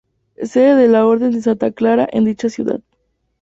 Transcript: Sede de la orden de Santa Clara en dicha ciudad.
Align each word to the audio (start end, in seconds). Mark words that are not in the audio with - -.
Sede 0.41 0.73
de 0.77 0.87
la 0.87 1.05
orden 1.05 1.29
de 1.29 1.43
Santa 1.43 1.71
Clara 1.71 2.09
en 2.11 2.25
dicha 2.25 2.49
ciudad. 2.49 2.81